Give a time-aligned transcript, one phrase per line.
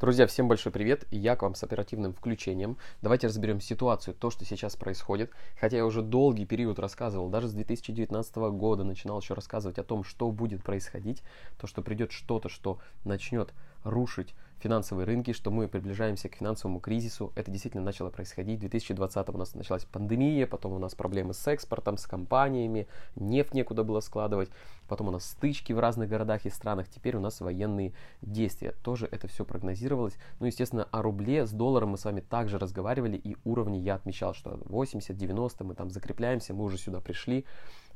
[0.00, 1.04] Друзья, всем большой привет.
[1.10, 2.78] Я к вам с оперативным включением.
[3.02, 5.30] Давайте разберем ситуацию, то, что сейчас происходит.
[5.60, 10.02] Хотя я уже долгий период рассказывал, даже с 2019 года начинал еще рассказывать о том,
[10.02, 11.22] что будет происходить.
[11.58, 13.52] То, что придет что-то, что начнет
[13.84, 17.32] рушить финансовые рынки, что мы приближаемся к финансовому кризису.
[17.34, 18.58] Это действительно начало происходить.
[18.58, 22.86] В 2020 у нас началась пандемия, потом у нас проблемы с экспортом, с компаниями,
[23.16, 24.50] нефть некуда было складывать,
[24.88, 27.92] потом у нас стычки в разных городах и странах, теперь у нас военные
[28.22, 28.74] действия.
[28.82, 30.16] Тоже это все прогнозировалось.
[30.38, 34.34] Ну, естественно, о рубле с долларом мы с вами также разговаривали, и уровни я отмечал,
[34.34, 37.44] что 80-90 мы там закрепляемся, мы уже сюда пришли,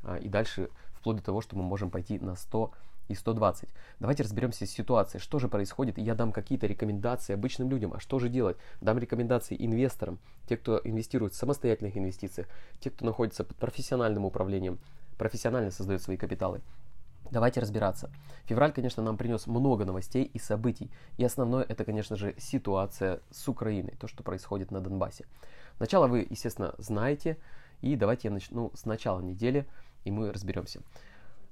[0.03, 2.73] а, и дальше вплоть до того, что мы можем пойти на 100
[3.09, 3.69] и 120.
[4.01, 8.19] Давайте разберемся с ситуацией, что же происходит, я дам какие-то рекомендации обычным людям, а что
[8.19, 8.57] же делать?
[8.81, 10.19] Дам рекомендации инвесторам,
[10.49, 12.49] те, кто инвестирует в самостоятельных инвестициях,
[12.81, 14.79] те, кто находится под профессиональным управлением,
[15.19, 16.61] профессионально создает свои капиталы.
[17.31, 18.11] Давайте разбираться.
[18.45, 20.91] Февраль, конечно, нам принес много новостей и событий.
[21.17, 25.25] И основное это, конечно же, ситуация с Украиной, то, что происходит на Донбассе.
[25.79, 27.39] Начало вы, естественно, знаете.
[27.81, 29.67] И давайте я начну с начала недели,
[30.05, 30.81] и мы разберемся.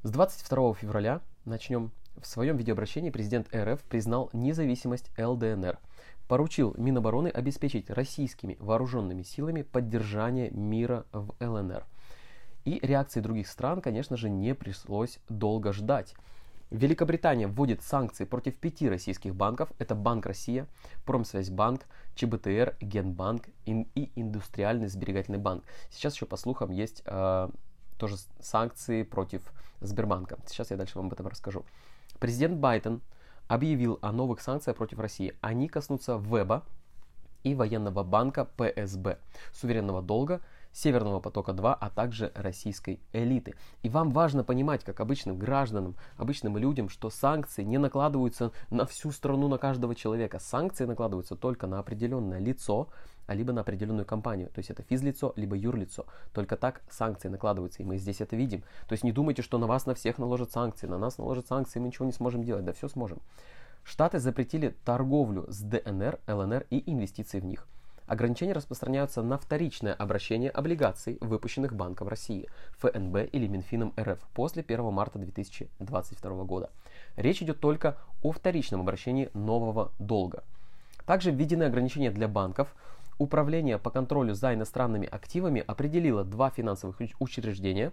[0.02, 1.90] С 22 февраля начнем.
[2.20, 5.78] В своем видеообращении президент РФ признал независимость ЛДНР,
[6.28, 11.86] поручил Минобороны обеспечить российскими вооруженными силами поддержание мира в ЛНР.
[12.64, 16.14] И реакции других стран, конечно же, не пришлось долго ждать.
[16.70, 19.70] Великобритания вводит санкции против пяти российских банков.
[19.78, 20.66] Это Банк Россия,
[21.04, 21.82] Промсвязьбанк,
[22.14, 25.64] ЧБТР, Генбанк и Индустриальный сберегательный банк.
[25.90, 27.48] Сейчас еще, по слухам, есть э,
[28.02, 29.42] тоже санкции против
[29.80, 30.36] Сбербанка.
[30.46, 31.64] Сейчас я дальше вам об этом расскажу.
[32.18, 33.00] Президент Байден
[33.46, 35.36] объявил о новых санкциях против России.
[35.40, 36.64] Они коснутся Веба
[37.44, 39.18] и военного банка ПСБ,
[39.52, 40.40] суверенного долга
[40.72, 43.54] Северного потока-2, а также российской элиты.
[43.82, 49.10] И вам важно понимать, как обычным гражданам, обычным людям, что санкции не накладываются на всю
[49.12, 50.38] страну, на каждого человека.
[50.38, 52.88] Санкции накладываются только на определенное лицо,
[53.26, 54.48] а либо на определенную компанию.
[54.48, 56.06] То есть это физлицо, либо юрлицо.
[56.32, 58.62] Только так санкции накладываются, и мы здесь это видим.
[58.88, 61.78] То есть не думайте, что на вас на всех наложат санкции, на нас наложат санкции,
[61.78, 62.64] мы ничего не сможем делать.
[62.64, 63.20] Да все сможем.
[63.84, 67.66] Штаты запретили торговлю с ДНР, ЛНР и инвестиции в них.
[68.12, 72.46] Ограничения распространяются на вторичное обращение облигаций, выпущенных Банком России,
[72.76, 76.68] ФНБ или Минфином РФ после 1 марта 2022 года.
[77.16, 80.44] Речь идет только о вторичном обращении нового долга.
[81.06, 82.74] Также введены ограничения для банков.
[83.16, 87.92] Управление по контролю за иностранными активами определило два финансовых учреждения,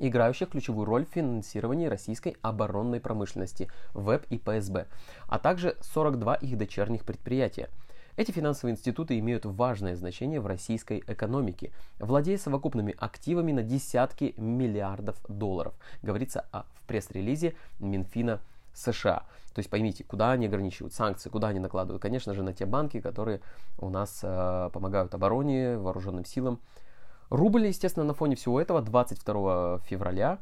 [0.00, 4.88] играющих ключевую роль в финансировании российской оборонной промышленности, ВЭБ и ПСБ,
[5.28, 7.70] а также 42 их дочерних предприятия–
[8.16, 15.16] эти финансовые институты имеют важное значение в российской экономике, владея совокупными активами на десятки миллиардов
[15.28, 15.74] долларов.
[16.02, 18.40] Говорится о, в пресс-релизе Минфина
[18.72, 19.24] США.
[19.54, 22.02] То есть поймите, куда они ограничивают санкции, куда они накладывают.
[22.02, 23.40] Конечно же, на те банки, которые
[23.78, 26.58] у нас э, помогают обороне, вооруженным силам.
[27.30, 30.38] Рубль, естественно, на фоне всего этого 22 февраля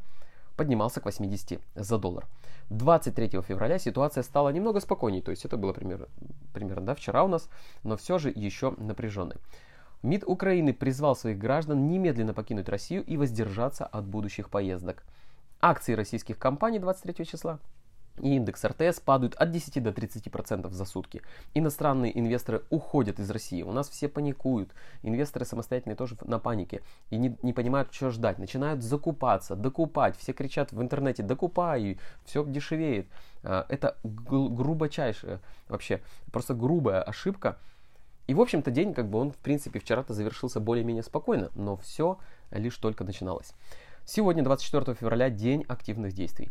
[0.57, 2.27] поднимался к 80 за доллар.
[2.71, 6.07] 23 февраля ситуация стала немного спокойней, то есть это было примерно,
[6.53, 7.49] примерно да, вчера у нас,
[7.83, 9.37] но все же еще напряженной.
[10.03, 15.03] МИД Украины призвал своих граждан немедленно покинуть Россию и воздержаться от будущих поездок.
[15.61, 17.59] Акции российских компаний 23 числа
[18.21, 21.23] и индекс РТС падают от 10 до 30% за сутки.
[21.55, 23.63] Иностранные инвесторы уходят из России.
[23.63, 24.71] У нас все паникуют.
[25.03, 26.83] Инвесторы самостоятельные тоже на панике.
[27.11, 28.39] И не, не понимают, что ждать.
[28.39, 30.17] Начинают закупаться, докупать.
[30.17, 33.09] Все кричат в интернете, докупай, все дешевеет.
[33.43, 36.01] А, это грубочайшая, вообще,
[36.33, 37.59] просто грубая ошибка.
[38.27, 42.19] И, в общем-то, день, как бы он, в принципе, вчера-то завершился более-менее спокойно, но все
[42.51, 43.53] лишь только начиналось.
[44.07, 46.51] Сегодня, 24 февраля, день активных действий.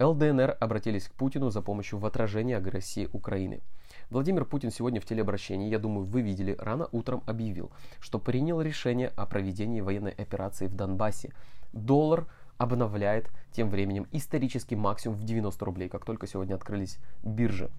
[0.00, 3.60] ЛДНР обратились к Путину за помощью в отражении агрессии Украины.
[4.08, 7.70] Владимир Путин сегодня в телеобращении, я думаю, вы видели, рано утром объявил,
[8.00, 11.34] что принял решение о проведении военной операции в Донбассе.
[11.74, 12.26] Доллар
[12.56, 17.70] обновляет тем временем исторический максимум в 90 рублей, как только сегодня открылись биржи.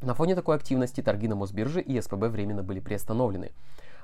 [0.00, 3.52] На фоне такой активности торги на Мосбирже и СПБ временно были приостановлены.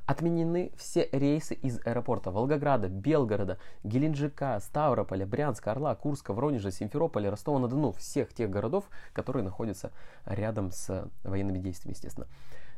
[0.08, 7.93] Отменены все рейсы из аэропорта Волгограда, Белгорода, Геленджика, Ставрополя, Брянска, Орла, Курска, Воронежа, Симферополя, Ростова-на-Дону,
[7.93, 9.93] всех тех городов, которые находятся
[10.25, 12.26] рядом с военными действиями, естественно.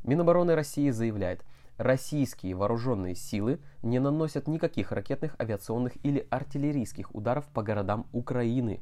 [0.03, 1.45] Минобороны России заявляет,
[1.79, 8.81] российские вооруженные силы не наносят никаких ракетных, авиационных или артиллерийских ударов по городам Украины.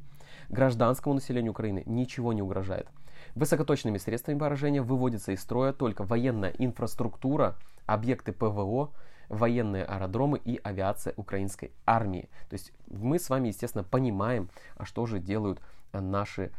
[0.48, 2.88] Гражданскому населению Украины ничего не угрожает.
[3.34, 8.92] Высокоточными средствами поражения выводится из строя только военная инфраструктура, объекты ПВО,
[9.28, 12.28] военные аэродромы и авиация украинской армии.
[12.48, 15.60] То есть мы с вами, естественно, понимаем, а что же делают
[15.92, 16.50] наши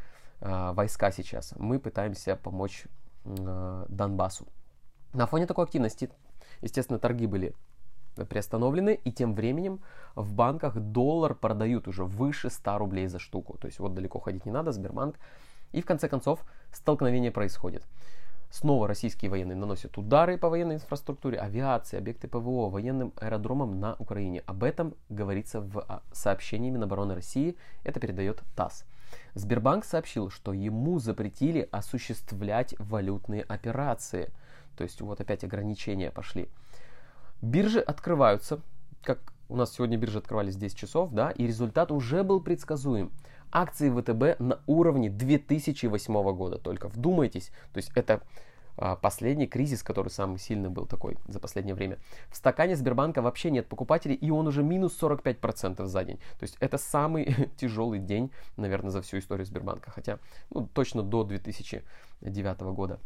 [0.41, 1.53] э, войска сейчас.
[1.57, 2.85] Мы пытаемся помочь
[3.25, 4.47] э, Донбассу.
[5.13, 6.09] На фоне такой активности,
[6.61, 7.53] естественно, торги были
[8.15, 9.79] приостановлены, и тем временем
[10.15, 13.57] в банках доллар продают уже выше 100 рублей за штуку.
[13.57, 15.15] То есть вот далеко ходить не надо, Сбербанк.
[15.71, 17.85] И в конце концов столкновение происходит.
[18.49, 24.43] Снова российские военные наносят удары по военной инфраструктуре, авиации, объекты ПВО, военным аэродромам на Украине.
[24.47, 27.57] Об этом говорится в а, сообщении Минобороны России.
[27.83, 28.85] Это передает ТАСС.
[29.35, 34.31] Сбербанк сообщил, что ему запретили осуществлять валютные операции.
[34.75, 36.49] То есть вот опять ограничения пошли.
[37.41, 38.61] Биржи открываются,
[39.03, 43.11] как у нас сегодня биржи открывались 10 часов, да, и результат уже был предсказуем.
[43.51, 48.21] Акции ВТБ на уровне 2008 года, только вдумайтесь, то есть это
[48.81, 51.97] а, последний кризис, который самый сильный был такой за последнее время.
[52.29, 56.17] В стакане Сбербанка вообще нет покупателей, и он уже минус 45% за день.
[56.39, 59.91] То есть это самый тяжелый день, наверное, за всю историю Сбербанка.
[59.91, 60.19] Хотя,
[60.49, 62.99] ну, точно до 2009 года.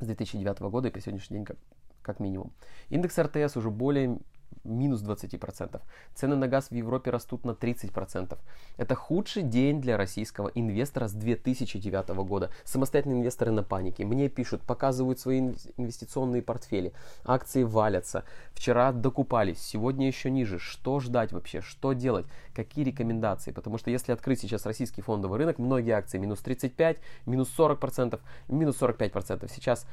[0.00, 1.56] С 2009 года и по сегодняшний день как
[2.02, 2.52] как минимум.
[2.88, 4.18] Индекс РТС уже более
[4.66, 5.80] минус 20%.
[6.14, 8.36] Цены на газ в Европе растут на 30%.
[8.76, 12.50] Это худший день для российского инвестора с 2009 года.
[12.64, 14.04] Самостоятельные инвесторы на панике.
[14.04, 15.40] Мне пишут, показывают свои
[15.76, 16.92] инвестиционные портфели.
[17.24, 18.24] Акции валятся.
[18.52, 20.58] Вчера докупались, сегодня еще ниже.
[20.58, 21.60] Что ждать вообще?
[21.60, 22.26] Что делать?
[22.54, 23.52] Какие рекомендации?
[23.52, 28.80] Потому что если открыть сейчас российский фондовый рынок, многие акции минус 35, минус 40%, минус
[28.80, 29.50] 45%.
[29.52, 29.86] Сейчас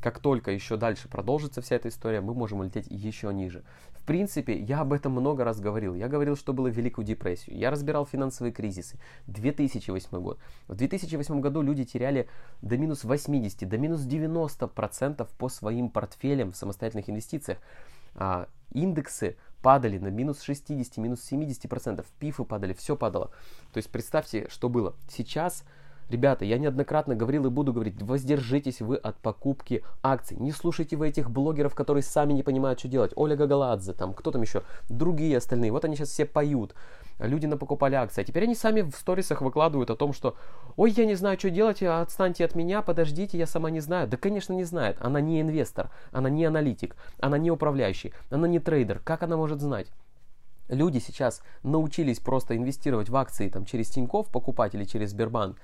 [0.00, 3.62] как только еще дальше продолжится вся эта история, мы можем улететь еще ниже.
[3.92, 5.94] В принципе, я об этом много раз говорил.
[5.94, 7.56] Я говорил, что было Великую депрессию.
[7.56, 8.98] Я разбирал финансовые кризисы.
[9.26, 10.38] 2008 год.
[10.68, 12.28] В 2008 году люди теряли
[12.62, 17.58] до минус 80, до минус 90 процентов по своим портфелям в самостоятельных инвестициях.
[18.14, 22.06] А, индексы падали на минус 60, минус 70 процентов.
[22.18, 23.30] Пифы падали, все падало.
[23.72, 24.94] То есть представьте, что было.
[25.08, 25.64] Сейчас
[26.10, 30.36] Ребята, я неоднократно говорил и буду говорить, воздержитесь вы от покупки акций.
[30.40, 33.12] Не слушайте вы этих блогеров, которые сами не понимают, что делать.
[33.14, 35.70] Оля Гагаладзе, там, кто там еще, другие остальные.
[35.70, 36.74] Вот они сейчас все поют.
[37.20, 38.22] Люди напокупали акции.
[38.22, 40.34] А теперь они сами в сторисах выкладывают о том, что
[40.76, 44.08] «Ой, я не знаю, что делать, отстаньте от меня, подождите, я сама не знаю».
[44.08, 44.96] Да, конечно, не знает.
[45.00, 48.98] Она не инвестор, она не аналитик, она не управляющий, она не трейдер.
[48.98, 49.92] Как она может знать?
[50.70, 55.56] Люди сейчас научились просто инвестировать в акции там, через Тинькофф покупать или через Сбербанк.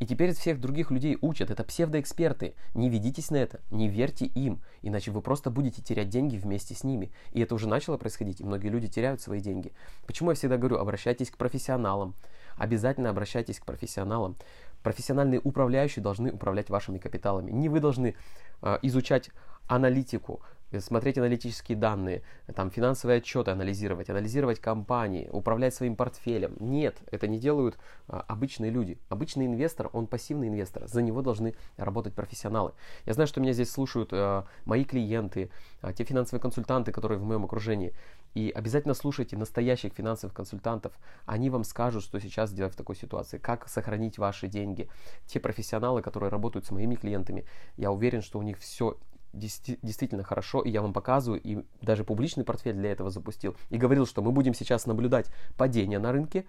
[0.00, 1.50] И теперь всех других людей учат.
[1.50, 2.54] Это псевдоэксперты.
[2.74, 6.82] Не ведитесь на это, не верьте им, иначе вы просто будете терять деньги вместе с
[6.82, 7.12] ними.
[7.32, 9.72] И это уже начало происходить, и многие люди теряют свои деньги.
[10.06, 12.14] Почему я всегда говорю, обращайтесь к профессионалам.
[12.56, 14.36] Обязательно обращайтесь к профессионалам.
[14.82, 17.50] Профессиональные управляющие должны управлять вашими капиталами.
[17.50, 18.14] Не вы должны
[18.62, 19.30] э, изучать
[19.66, 20.42] аналитику,
[20.80, 22.22] смотреть аналитические данные,
[22.54, 26.56] там, финансовые отчеты анализировать, анализировать компании, управлять своим портфелем.
[26.60, 27.78] Нет, это не делают
[28.08, 28.98] а, обычные люди.
[29.08, 32.72] Обычный инвестор, он пассивный инвестор, за него должны работать профессионалы.
[33.06, 35.50] Я знаю, что меня здесь слушают а, мои клиенты,
[35.80, 37.92] а, те финансовые консультанты, которые в моем окружении.
[38.34, 40.92] И обязательно слушайте настоящих финансовых консультантов.
[41.24, 44.88] Они вам скажут, что сейчас делать в такой ситуации, как сохранить ваши деньги.
[45.26, 47.44] Те профессионалы, которые работают с моими клиентами,
[47.76, 48.98] я уверен, что у них все
[49.34, 54.06] действительно хорошо, и я вам показываю, и даже публичный портфель для этого запустил, и говорил,
[54.06, 55.26] что мы будем сейчас наблюдать
[55.56, 56.44] падение на рынке,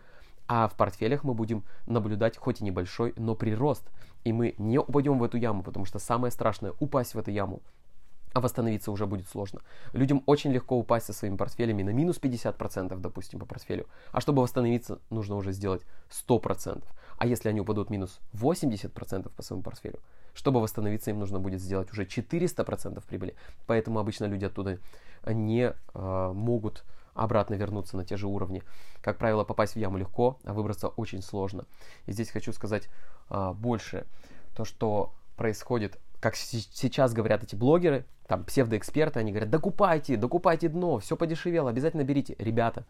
[0.48, 3.90] а в портфелях мы будем наблюдать хоть и небольшой, но прирост.
[4.24, 7.62] И мы не упадем в эту яму, потому что самое страшное упасть в эту яму
[8.36, 9.62] а восстановиться уже будет сложно.
[9.94, 13.88] Людям очень легко упасть со своими портфелями на минус 50%, допустим, по портфелю.
[14.12, 16.84] А чтобы восстановиться, нужно уже сделать 100%.
[17.18, 20.00] А если они упадут минус 80% по своему портфелю,
[20.36, 23.36] чтобы восстановиться, им нужно будет сделать уже 400% прибыли.
[23.66, 24.78] Поэтому обычно люди оттуда
[25.26, 26.84] не э, могут
[27.16, 28.62] обратно вернуться на те же уровни.
[29.02, 31.66] Как правило, попасть в яму легко, а выбраться очень сложно.
[32.06, 32.90] И здесь хочу сказать
[33.30, 34.06] э, больше.
[34.56, 40.98] То, что происходит как сейчас говорят эти блогеры, там псевдоэксперты, они говорят, докупайте, докупайте дно,
[40.98, 42.36] все подешевело, обязательно берите.
[42.40, 42.86] Ребята,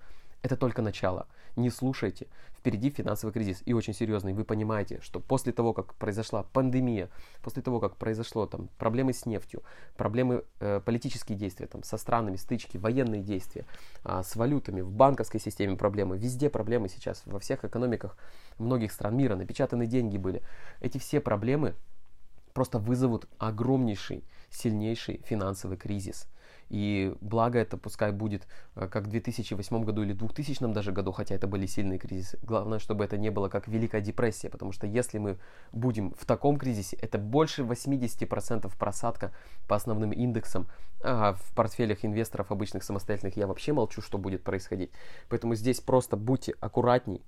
[0.45, 1.27] это только начало.
[1.55, 2.27] Не слушайте.
[2.55, 4.33] Впереди финансовый кризис и очень серьезный.
[4.33, 7.09] Вы понимаете, что после того, как произошла пандемия,
[7.41, 9.63] после того, как произошло там проблемы с нефтью,
[9.97, 13.65] проблемы э, политические действия там со странами, стычки, военные действия,
[14.03, 18.15] э, с валютами, в банковской системе проблемы, везде проблемы сейчас во всех экономиках
[18.59, 20.43] многих стран мира, напечатаны деньги были.
[20.79, 21.73] Эти все проблемы
[22.53, 26.27] просто вызовут огромнейший, сильнейший финансовый кризис.
[26.69, 31.35] И благо это пускай будет э, как в 2008 году или 2000 даже году, хотя
[31.35, 32.39] это были сильные кризисы.
[32.41, 35.37] Главное, чтобы это не было как Великая депрессия, потому что если мы
[35.71, 39.31] будем в таком кризисе, это больше 80% просадка
[39.67, 40.67] по основным индексам.
[41.03, 44.91] А в портфелях инвесторов обычных самостоятельных я вообще молчу, что будет происходить.
[45.29, 47.21] Поэтому здесь просто будьте аккуратней,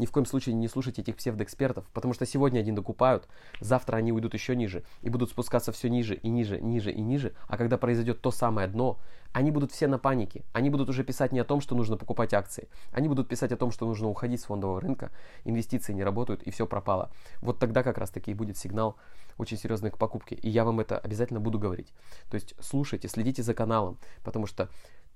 [0.00, 3.28] ни в коем случае не слушайте этих псевдоэкспертов, потому что сегодня они докупают,
[3.60, 7.34] завтра они уйдут еще ниже и будут спускаться все ниже и ниже, ниже и ниже,
[7.46, 8.98] а когда произойдет то самое дно,
[9.32, 10.42] они будут все на панике.
[10.52, 12.68] Они будут уже писать не о том, что нужно покупать акции.
[12.90, 15.12] Они будут писать о том, что нужно уходить с фондового рынка,
[15.44, 17.10] инвестиции не работают и все пропало.
[17.40, 18.96] Вот тогда как раз таки будет сигнал
[19.38, 20.34] очень серьезный к покупке.
[20.34, 21.92] И я вам это обязательно буду говорить.
[22.28, 24.68] То есть слушайте, следите за каналом, потому что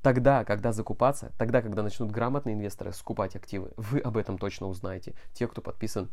[0.04, 5.14] Тогда, когда закупаться, тогда, когда начнут грамотные инвесторы скупать активы, вы об этом точно узнаете.
[5.32, 6.11] Те, кто подписан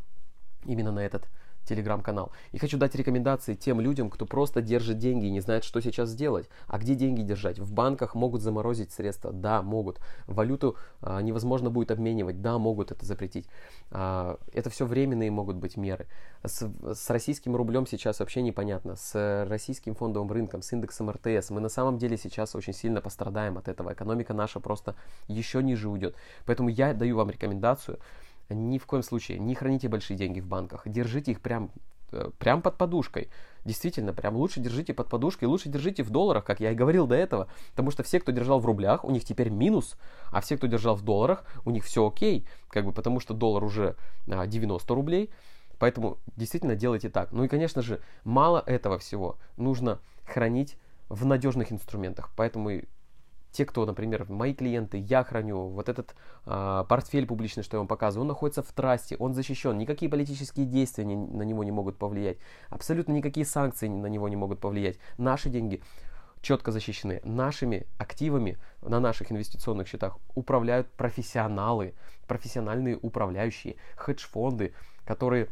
[0.64, 1.28] именно на этот
[1.66, 2.32] телеграм-канал.
[2.52, 6.10] И хочу дать рекомендации тем людям, кто просто держит деньги и не знает, что сейчас
[6.10, 6.50] сделать.
[6.68, 7.60] А где деньги держать?
[7.60, 9.32] В банках могут заморозить средства?
[9.32, 10.00] Да, могут.
[10.28, 12.42] Валюту а, невозможно будет обменивать?
[12.42, 13.48] Да, могут это запретить.
[13.92, 16.08] А, это все временные могут быть меры.
[16.44, 18.96] С, с российским рублем сейчас вообще непонятно.
[18.96, 21.50] С российским фондовым рынком, с индексом РТС.
[21.52, 23.94] Мы на самом деле сейчас очень сильно пострадаем от этого.
[23.94, 24.96] Экономика наша просто
[25.28, 26.16] еще ниже уйдет.
[26.46, 28.00] Поэтому я даю вам рекомендацию
[28.54, 30.84] ни в коем случае не храните большие деньги в банках.
[30.86, 31.72] Держите их прям,
[32.12, 33.30] э, прям под подушкой.
[33.66, 37.16] Действительно, прям лучше держите под подушкой, лучше держите в долларах, как я и говорил до
[37.16, 37.48] этого.
[37.72, 39.98] Потому что все, кто держал в рублях, у них теперь минус,
[40.32, 42.48] а все, кто держал в долларах, у них все окей.
[42.70, 43.96] Как бы потому что доллар уже
[44.28, 45.30] 90 а, рублей.
[45.78, 47.32] Поэтому действительно делайте так.
[47.32, 49.38] Ну и, конечно же, мало этого всего.
[49.58, 50.78] Нужно хранить
[51.10, 52.32] в надежных инструментах.
[52.36, 52.82] Поэтому
[53.52, 56.16] те, кто, например, мои клиенты, я храню, вот этот
[56.46, 60.66] э, портфель публичный, что я вам показываю, он находится в трасте, он защищен, никакие политические
[60.66, 62.38] действия не, на него не могут повлиять,
[62.70, 64.98] абсолютно никакие санкции на него не могут повлиять.
[65.18, 65.82] Наши деньги
[66.42, 67.22] четко защищены.
[67.24, 71.94] Нашими активами на наших инвестиционных счетах управляют профессионалы,
[72.28, 74.74] профессиональные управляющие, хедж-фонды,
[75.06, 75.50] которые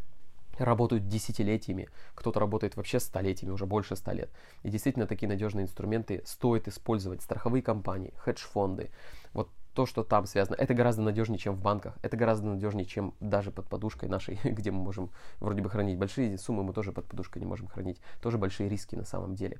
[0.64, 4.30] работают десятилетиями, кто-то работает вообще столетиями, уже больше ста лет.
[4.64, 7.22] И действительно такие надежные инструменты стоит использовать.
[7.22, 8.92] Страховые компании, хедж-фонды,
[9.34, 13.14] вот то, что там связано, это гораздо надежнее, чем в банках, это гораздо надежнее, чем
[13.20, 17.06] даже под подушкой нашей, где мы можем вроде бы хранить большие суммы, мы тоже под
[17.06, 19.60] подушкой не можем хранить, тоже большие риски на самом деле.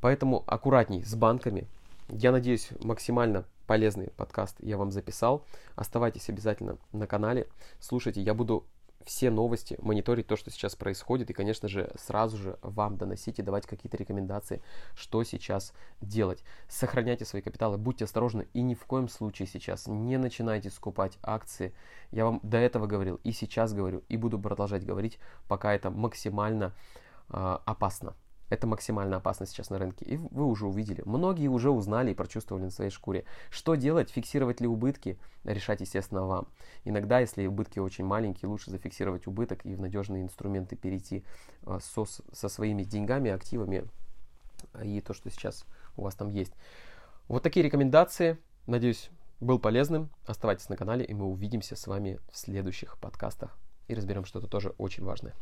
[0.00, 1.66] Поэтому аккуратней с банками.
[2.08, 5.44] Я надеюсь, максимально полезный подкаст я вам записал.
[5.74, 7.48] Оставайтесь обязательно на канале,
[7.80, 8.64] слушайте, я буду
[9.04, 13.42] все новости, мониторить то, что сейчас происходит, и, конечно же, сразу же вам доносить и
[13.42, 14.62] давать какие-то рекомендации,
[14.94, 16.42] что сейчас делать.
[16.68, 21.74] Сохраняйте свои капиталы, будьте осторожны и ни в коем случае сейчас не начинайте скупать акции.
[22.10, 25.18] Я вам до этого говорил и сейчас говорю, и буду продолжать говорить,
[25.48, 26.74] пока это максимально
[27.28, 28.14] э, опасно.
[28.50, 30.04] Это максимально опасно сейчас на рынке.
[30.04, 31.02] И вы уже увидели.
[31.04, 33.24] Многие уже узнали и прочувствовали на своей шкуре.
[33.50, 34.10] Что делать?
[34.10, 35.18] Фиксировать ли убытки?
[35.44, 36.48] Решать, естественно, вам.
[36.84, 41.24] Иногда, если убытки очень маленькие, лучше зафиксировать убыток и в надежные инструменты перейти
[41.66, 43.84] э, со, со своими деньгами, активами
[44.82, 45.64] и то, что сейчас
[45.96, 46.52] у вас там есть.
[47.28, 48.38] Вот такие рекомендации.
[48.66, 49.10] Надеюсь,
[49.40, 50.10] был полезным.
[50.26, 53.56] Оставайтесь на канале, и мы увидимся с вами в следующих подкастах
[53.88, 55.34] и разберем что-то тоже очень важное.